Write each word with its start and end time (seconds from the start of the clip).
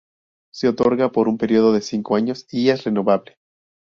Se 0.51 0.67
otorga 0.67 1.11
por 1.11 1.27
un 1.27 1.37
período 1.37 1.73
de 1.73 1.81
cinco 1.81 2.15
años 2.15 2.47
y 2.51 2.69
es 2.69 2.85
renovable. 2.85 3.37